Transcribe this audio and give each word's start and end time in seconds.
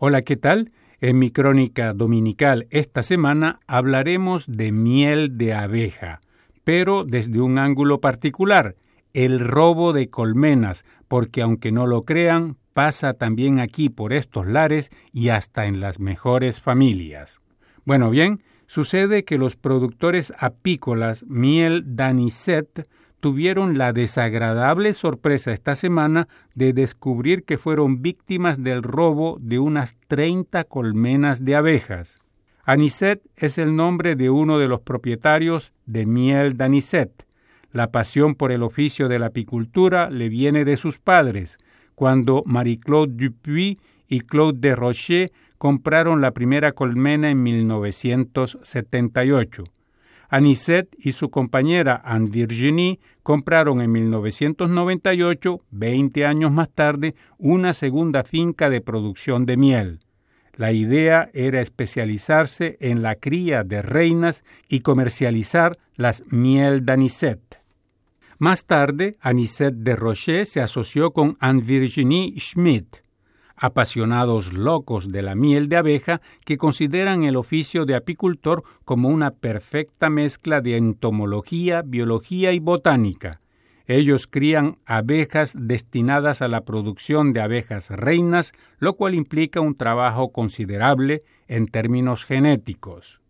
Hola, 0.00 0.22
¿qué 0.22 0.36
tal? 0.36 0.70
En 1.00 1.18
mi 1.18 1.32
crónica 1.32 1.92
dominical 1.92 2.68
esta 2.70 3.02
semana 3.02 3.58
hablaremos 3.66 4.46
de 4.46 4.70
miel 4.70 5.36
de 5.38 5.54
abeja, 5.54 6.20
pero 6.62 7.02
desde 7.02 7.40
un 7.40 7.58
ángulo 7.58 8.00
particular, 8.00 8.76
el 9.12 9.40
robo 9.40 9.92
de 9.92 10.08
colmenas, 10.08 10.84
porque 11.08 11.42
aunque 11.42 11.72
no 11.72 11.88
lo 11.88 12.04
crean, 12.04 12.58
pasa 12.74 13.14
también 13.14 13.58
aquí 13.58 13.88
por 13.88 14.12
estos 14.12 14.46
lares 14.46 14.90
y 15.12 15.30
hasta 15.30 15.66
en 15.66 15.80
las 15.80 15.98
mejores 15.98 16.60
familias. 16.60 17.40
Bueno, 17.84 18.08
bien, 18.08 18.44
sucede 18.66 19.24
que 19.24 19.36
los 19.36 19.56
productores 19.56 20.32
apícolas 20.38 21.24
Miel 21.26 21.96
Danisette 21.96 22.86
tuvieron 23.20 23.78
la 23.78 23.92
desagradable 23.92 24.92
sorpresa 24.94 25.52
esta 25.52 25.74
semana 25.74 26.28
de 26.54 26.72
descubrir 26.72 27.44
que 27.44 27.58
fueron 27.58 28.02
víctimas 28.02 28.62
del 28.62 28.82
robo 28.82 29.38
de 29.40 29.58
unas 29.58 29.96
30 30.06 30.64
colmenas 30.64 31.44
de 31.44 31.56
abejas. 31.56 32.18
Anisette 32.64 33.22
es 33.36 33.58
el 33.58 33.74
nombre 33.74 34.14
de 34.14 34.30
uno 34.30 34.58
de 34.58 34.68
los 34.68 34.80
propietarios 34.80 35.72
de 35.86 36.06
Miel 36.06 36.56
Danisette. 36.56 37.26
La 37.72 37.90
pasión 37.90 38.34
por 38.34 38.52
el 38.52 38.62
oficio 38.62 39.08
de 39.08 39.18
la 39.18 39.26
apicultura 39.26 40.10
le 40.10 40.28
viene 40.28 40.64
de 40.64 40.76
sus 40.76 40.98
padres, 40.98 41.58
cuando 41.94 42.42
Marie-Claude 42.46 43.14
Dupuis 43.14 43.78
y 44.06 44.20
Claude 44.20 44.60
de 44.60 44.76
Rocher 44.76 45.32
compraron 45.58 46.20
la 46.20 46.32
primera 46.32 46.72
colmena 46.72 47.30
en 47.30 47.42
1978. 47.42 49.64
Anisette 50.28 50.94
y 50.98 51.12
su 51.12 51.30
compañera 51.30 52.00
Anne 52.04 52.28
Virginie 52.28 53.00
compraron 53.22 53.80
en 53.80 53.90
1998, 53.92 55.62
20 55.70 56.26
años 56.26 56.52
más 56.52 56.70
tarde, 56.70 57.14
una 57.38 57.72
segunda 57.72 58.24
finca 58.24 58.68
de 58.68 58.80
producción 58.80 59.46
de 59.46 59.56
miel. 59.56 60.00
La 60.54 60.72
idea 60.72 61.30
era 61.32 61.60
especializarse 61.60 62.76
en 62.80 63.00
la 63.00 63.14
cría 63.14 63.62
de 63.64 63.80
reinas 63.80 64.44
y 64.68 64.80
comercializar 64.80 65.78
las 65.94 66.24
miel 66.30 66.84
d'Anisette. 66.84 67.58
Más 68.38 68.66
tarde, 68.66 69.16
Anisette 69.20 69.78
de 69.78 69.96
Rocher 69.96 70.46
se 70.46 70.60
asoció 70.60 71.12
con 71.12 71.36
Anne 71.40 71.62
Virginie 71.62 72.34
Schmidt, 72.38 72.98
apasionados 73.58 74.52
locos 74.52 75.10
de 75.12 75.22
la 75.22 75.34
miel 75.34 75.68
de 75.68 75.76
abeja 75.76 76.20
que 76.44 76.56
consideran 76.56 77.24
el 77.24 77.36
oficio 77.36 77.84
de 77.84 77.94
apicultor 77.94 78.62
como 78.84 79.08
una 79.08 79.32
perfecta 79.32 80.08
mezcla 80.10 80.60
de 80.60 80.76
entomología, 80.76 81.82
biología 81.82 82.52
y 82.52 82.60
botánica. 82.60 83.40
Ellos 83.86 84.26
crían 84.26 84.76
abejas 84.84 85.54
destinadas 85.56 86.42
a 86.42 86.48
la 86.48 86.60
producción 86.60 87.32
de 87.32 87.40
abejas 87.40 87.88
reinas, 87.90 88.52
lo 88.78 88.94
cual 88.94 89.14
implica 89.14 89.60
un 89.60 89.76
trabajo 89.76 90.30
considerable 90.30 91.20
en 91.48 91.66
términos 91.66 92.24
genéticos. 92.24 93.22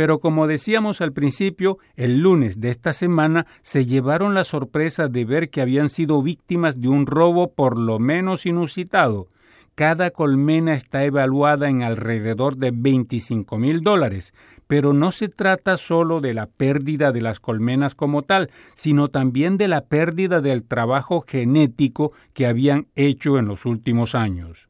Pero 0.00 0.18
como 0.18 0.46
decíamos 0.46 1.02
al 1.02 1.12
principio, 1.12 1.76
el 1.94 2.20
lunes 2.20 2.58
de 2.58 2.70
esta 2.70 2.94
semana 2.94 3.46
se 3.60 3.84
llevaron 3.84 4.32
la 4.32 4.44
sorpresa 4.44 5.08
de 5.08 5.26
ver 5.26 5.50
que 5.50 5.60
habían 5.60 5.90
sido 5.90 6.22
víctimas 6.22 6.80
de 6.80 6.88
un 6.88 7.04
robo 7.04 7.52
por 7.52 7.76
lo 7.76 7.98
menos 7.98 8.46
inusitado. 8.46 9.26
Cada 9.74 10.10
colmena 10.10 10.72
está 10.72 11.04
evaluada 11.04 11.68
en 11.68 11.82
alrededor 11.82 12.56
de 12.56 12.70
25 12.74 13.58
mil 13.58 13.82
dólares, 13.82 14.32
pero 14.66 14.94
no 14.94 15.12
se 15.12 15.28
trata 15.28 15.76
solo 15.76 16.22
de 16.22 16.32
la 16.32 16.46
pérdida 16.46 17.12
de 17.12 17.20
las 17.20 17.38
colmenas 17.38 17.94
como 17.94 18.22
tal, 18.22 18.48
sino 18.72 19.08
también 19.08 19.58
de 19.58 19.68
la 19.68 19.82
pérdida 19.82 20.40
del 20.40 20.62
trabajo 20.62 21.26
genético 21.28 22.12
que 22.32 22.46
habían 22.46 22.86
hecho 22.94 23.36
en 23.36 23.44
los 23.44 23.66
últimos 23.66 24.14
años. 24.14 24.69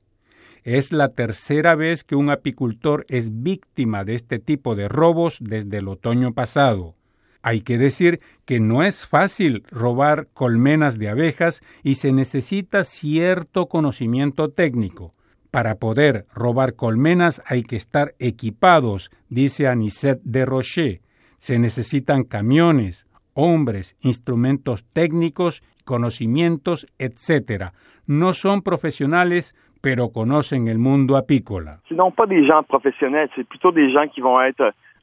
Es 0.63 0.93
la 0.93 1.11
tercera 1.11 1.75
vez 1.75 2.05
que 2.05 2.17
un 2.17 2.31
apicultor 2.31 3.07
es 3.09 3.43
víctima 3.43 4.05
de 4.05 4.15
este 4.15 4.39
tipo 4.39 4.75
de 4.75 4.89
robos 4.89 5.39
desde 5.41 5.79
el 5.79 5.89
otoño 5.89 6.35
pasado. 6.35 6.97
Hay 7.43 7.63
que 7.63 7.79
decir 7.79 8.21
que 8.45 8.61
no 8.61 8.83
es 8.83 9.07
fácil 9.07 9.65
robar 9.71 10.29
colmenas 10.35 10.99
de 10.99 11.09
abejas 11.09 11.63
y 11.83 11.95
se 11.95 12.13
necesita 12.13 12.85
cierto 12.85 13.67
conocimiento 13.67 14.51
técnico. 14.51 15.13
Para 15.51 15.77
poder 15.77 16.27
robar 16.33 16.75
colmenas 16.75 17.43
hay 17.47 17.63
que 17.63 17.77
estar 17.77 18.15
equipados, 18.19 19.11
dice 19.29 19.67
Anisette 19.67 20.23
de 20.23 20.45
Rocher. 20.45 21.01
Se 21.39 21.59
necesitan 21.59 22.25
camiones, 22.25 23.07
hombres, 23.33 23.97
instrumentos 24.01 24.85
técnicos, 24.93 25.63
conocimientos, 25.85 26.87
etc. 26.99 27.73
No 28.07 28.35
son 28.35 28.63
profesionales, 28.63 29.55
pero 29.81 30.11
conocen 30.11 30.69
el 30.69 30.79
mundo 30.79 31.17
apícola. 31.17 31.81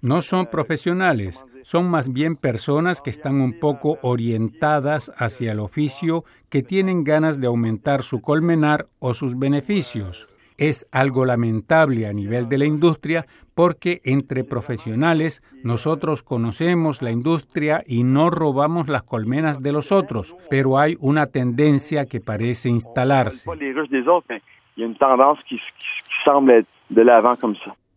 No 0.01 0.21
son 0.21 0.45
profesionales, 0.45 1.43
son 1.63 1.89
más 1.89 2.13
bien 2.13 2.35
personas 2.35 3.01
que 3.01 3.09
están 3.09 3.41
un 3.41 3.59
poco 3.59 3.97
orientadas 4.03 5.11
hacia 5.17 5.53
el 5.53 5.59
oficio, 5.59 6.23
que 6.49 6.61
tienen 6.61 7.03
ganas 7.03 7.41
de 7.41 7.47
aumentar 7.47 8.03
su 8.03 8.21
colmenar 8.21 8.85
o 8.99 9.15
sus 9.15 9.39
beneficios. 9.39 10.27
Es 10.57 10.87
algo 10.91 11.25
lamentable 11.25 12.07
a 12.07 12.13
nivel 12.13 12.47
de 12.47 12.59
la 12.59 12.65
industria 12.65 13.25
porque 13.55 14.01
entre 14.03 14.43
profesionales 14.43 15.41
nosotros 15.63 16.21
conocemos 16.21 17.01
la 17.01 17.11
industria 17.11 17.83
y 17.87 18.03
no 18.03 18.29
robamos 18.29 18.87
las 18.87 19.01
colmenas 19.01 19.63
de 19.63 19.71
los 19.71 19.91
otros, 19.91 20.35
pero 20.47 20.77
hay 20.77 20.95
una 20.99 21.25
tendencia 21.25 22.05
que 22.05 22.21
parece 22.21 22.69
instalarse. 22.69 23.49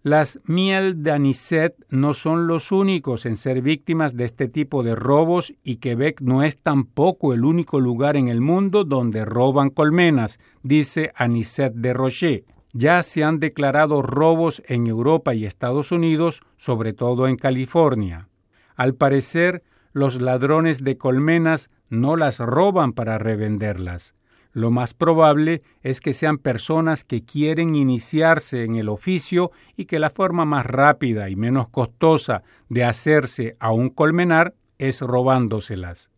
Las 0.02 0.40
miel 0.44 1.02
de 1.02 1.74
no 1.90 2.14
son 2.14 2.46
los 2.46 2.72
únicos 2.72 3.26
en 3.26 3.36
ser 3.36 3.60
víctimas 3.60 4.16
de 4.16 4.24
este 4.24 4.48
tipo 4.48 4.82
de 4.82 4.94
robos 4.94 5.52
y 5.62 5.76
Quebec 5.76 6.22
no 6.22 6.42
es 6.42 6.56
tampoco 6.56 7.34
el 7.34 7.44
único 7.44 7.80
lugar 7.80 8.16
en 8.16 8.28
el 8.28 8.40
mundo 8.40 8.84
donde 8.84 9.26
roban 9.26 9.68
colmenas, 9.68 10.40
dice 10.62 11.12
Anisette 11.14 11.74
de 11.74 11.92
Rocher. 11.92 12.44
Ya 12.72 13.02
se 13.02 13.24
han 13.24 13.40
declarado 13.40 14.00
robos 14.00 14.62
en 14.66 14.86
Europa 14.86 15.34
y 15.34 15.44
Estados 15.44 15.92
Unidos, 15.92 16.40
sobre 16.56 16.94
todo 16.94 17.28
en 17.28 17.36
California. 17.36 18.28
Al 18.76 18.94
parecer, 18.94 19.62
los 19.92 20.18
ladrones 20.22 20.82
de 20.82 20.96
colmenas 20.96 21.70
no 21.90 22.16
las 22.16 22.38
roban 22.38 22.94
para 22.94 23.18
revenderlas. 23.18 24.14
Lo 24.52 24.70
más 24.70 24.94
probable 24.94 25.62
es 25.82 26.00
que 26.00 26.12
sean 26.12 26.38
personas 26.38 27.04
que 27.04 27.24
quieren 27.24 27.76
iniciarse 27.76 28.64
en 28.64 28.74
el 28.74 28.88
oficio 28.88 29.52
y 29.76 29.84
que 29.84 30.00
la 30.00 30.10
forma 30.10 30.44
más 30.44 30.66
rápida 30.66 31.28
y 31.30 31.36
menos 31.36 31.68
costosa 31.68 32.42
de 32.68 32.84
hacerse 32.84 33.56
a 33.60 33.72
un 33.72 33.90
colmenar 33.90 34.54
es 34.78 35.00
robándoselas. 35.00 36.10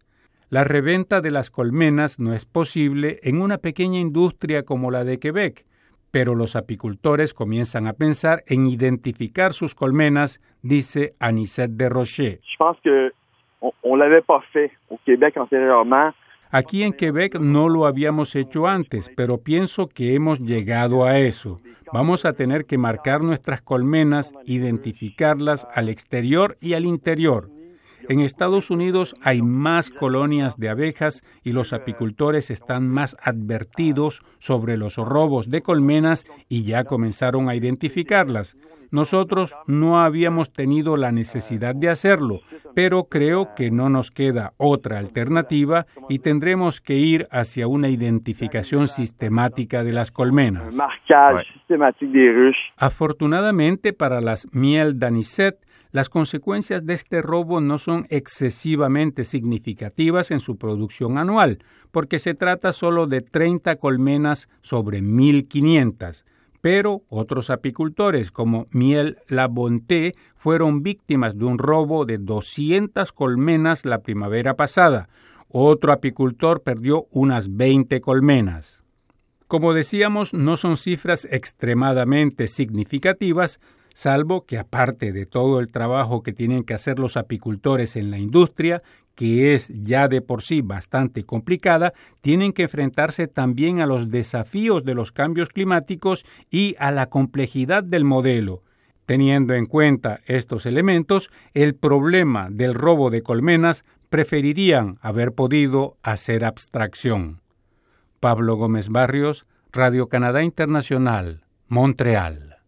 La 0.48 0.64
reventa 0.64 1.20
de 1.20 1.30
las 1.30 1.50
colmenas 1.50 2.20
no 2.20 2.34
es 2.34 2.46
posible 2.46 3.20
en 3.22 3.40
una 3.40 3.58
pequeña 3.58 3.98
industria 3.98 4.64
como 4.64 4.90
la 4.90 5.04
de 5.04 5.18
Quebec, 5.18 5.66
pero 6.10 6.34
los 6.34 6.56
apicultores 6.56 7.34
comienzan 7.34 7.86
a 7.86 7.94
pensar 7.94 8.44
en 8.46 8.66
identificar 8.66 9.54
sus 9.54 9.74
colmenas, 9.74 10.40
dice 10.62 11.14
Anisette 11.18 11.72
de 11.72 11.88
Rocher. 11.88 12.40
Aquí 16.54 16.82
en 16.82 16.92
Quebec 16.92 17.40
no 17.40 17.70
lo 17.70 17.86
habíamos 17.86 18.36
hecho 18.36 18.66
antes, 18.66 19.10
pero 19.16 19.38
pienso 19.38 19.88
que 19.88 20.14
hemos 20.14 20.38
llegado 20.38 21.06
a 21.06 21.18
eso. 21.18 21.62
Vamos 21.94 22.26
a 22.26 22.34
tener 22.34 22.66
que 22.66 22.76
marcar 22.76 23.22
nuestras 23.22 23.62
colmenas, 23.62 24.34
identificarlas 24.44 25.66
al 25.74 25.88
exterior 25.88 26.58
y 26.60 26.74
al 26.74 26.84
interior. 26.84 27.48
En 28.06 28.20
Estados 28.20 28.70
Unidos 28.70 29.16
hay 29.22 29.40
más 29.40 29.88
colonias 29.88 30.58
de 30.58 30.68
abejas 30.68 31.22
y 31.42 31.52
los 31.52 31.72
apicultores 31.72 32.50
están 32.50 32.86
más 32.86 33.16
advertidos 33.22 34.22
sobre 34.38 34.76
los 34.76 34.96
robos 34.96 35.48
de 35.48 35.62
colmenas 35.62 36.26
y 36.50 36.64
ya 36.64 36.84
comenzaron 36.84 37.48
a 37.48 37.54
identificarlas. 37.54 38.58
Nosotros 38.92 39.56
no 39.66 40.02
habíamos 40.02 40.52
tenido 40.52 40.98
la 40.98 41.12
necesidad 41.12 41.74
de 41.74 41.88
hacerlo, 41.88 42.40
pero 42.74 43.04
creo 43.04 43.54
que 43.56 43.70
no 43.70 43.88
nos 43.88 44.10
queda 44.10 44.52
otra 44.58 44.98
alternativa 44.98 45.86
y 46.10 46.18
tendremos 46.18 46.82
que 46.82 46.96
ir 46.96 47.26
hacia 47.30 47.66
una 47.66 47.88
identificación 47.88 48.88
sistemática 48.88 49.82
de 49.82 49.94
las 49.94 50.10
colmenas. 50.10 50.76
Afortunadamente 52.76 53.94
para 53.94 54.20
las 54.20 54.46
miel 54.52 54.98
d'anisette, 54.98 55.64
las 55.90 56.10
consecuencias 56.10 56.84
de 56.84 56.92
este 56.92 57.22
robo 57.22 57.62
no 57.62 57.78
son 57.78 58.06
excesivamente 58.10 59.24
significativas 59.24 60.30
en 60.30 60.40
su 60.40 60.58
producción 60.58 61.16
anual, 61.16 61.58
porque 61.90 62.18
se 62.18 62.34
trata 62.34 62.72
solo 62.72 63.06
de 63.06 63.22
30 63.22 63.76
colmenas 63.76 64.50
sobre 64.60 65.00
1.500 65.00 66.24
pero 66.62 67.02
otros 67.08 67.50
apicultores 67.50 68.30
como 68.30 68.66
Miel 68.70 69.18
Labonté 69.26 70.14
fueron 70.36 70.82
víctimas 70.82 71.36
de 71.36 71.44
un 71.44 71.58
robo 71.58 72.06
de 72.06 72.18
200 72.18 73.12
colmenas 73.12 73.84
la 73.84 73.98
primavera 73.98 74.54
pasada. 74.54 75.08
Otro 75.48 75.92
apicultor 75.92 76.62
perdió 76.62 77.08
unas 77.10 77.56
20 77.56 78.00
colmenas. 78.00 78.84
Como 79.48 79.74
decíamos, 79.74 80.32
no 80.32 80.56
son 80.56 80.76
cifras 80.76 81.26
extremadamente 81.30 82.46
significativas, 82.46 83.60
salvo 83.94 84.44
que 84.46 84.58
aparte 84.58 85.12
de 85.12 85.26
todo 85.26 85.60
el 85.60 85.70
trabajo 85.70 86.22
que 86.22 86.32
tienen 86.32 86.64
que 86.64 86.74
hacer 86.74 86.98
los 86.98 87.16
apicultores 87.16 87.96
en 87.96 88.10
la 88.10 88.18
industria, 88.18 88.82
que 89.14 89.54
es 89.54 89.68
ya 89.68 90.08
de 90.08 90.20
por 90.20 90.42
sí 90.42 90.62
bastante 90.62 91.24
complicada, 91.24 91.92
tienen 92.20 92.52
que 92.52 92.62
enfrentarse 92.62 93.28
también 93.28 93.80
a 93.80 93.86
los 93.86 94.10
desafíos 94.10 94.84
de 94.84 94.94
los 94.94 95.12
cambios 95.12 95.48
climáticos 95.48 96.24
y 96.50 96.74
a 96.78 96.90
la 96.90 97.08
complejidad 97.08 97.84
del 97.84 98.04
modelo. 98.04 98.62
Teniendo 99.06 99.54
en 99.54 99.66
cuenta 99.66 100.20
estos 100.26 100.64
elementos, 100.64 101.30
el 101.54 101.74
problema 101.74 102.48
del 102.50 102.74
robo 102.74 103.10
de 103.10 103.22
colmenas 103.22 103.84
preferirían 104.08 104.98
haber 105.00 105.32
podido 105.32 105.96
hacer 106.02 106.44
abstracción. 106.44 107.40
Pablo 108.20 108.56
Gómez 108.56 108.88
Barrios, 108.88 109.46
Radio 109.72 110.08
Canadá 110.08 110.42
Internacional, 110.42 111.44
Montreal. 111.66 112.51